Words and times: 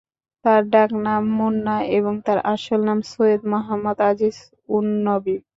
তার 0.45 0.61
ডাক 0.69 0.89
নাম 1.05 1.23
মুন্না 1.37 1.75
এবং 1.97 2.13
তার 2.25 2.39
আসল 2.53 2.79
নাম 2.87 2.99
সৈয়দ 3.11 3.41
মোহাম্মদ 3.51 3.97
আজিজ-উন-নবী। 4.09 5.35